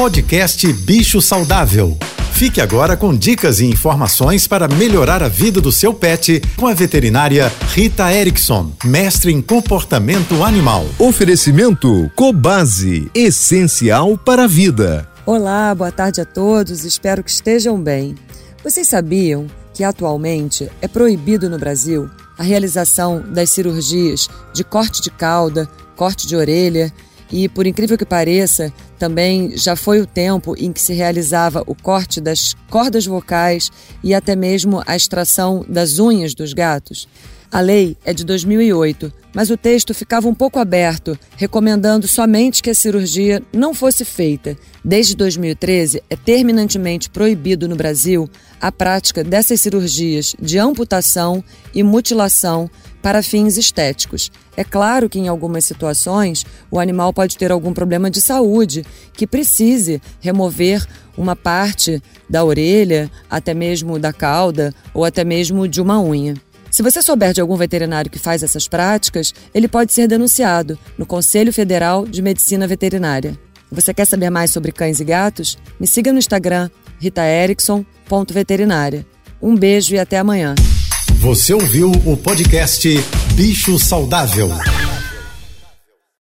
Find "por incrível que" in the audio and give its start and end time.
27.48-28.04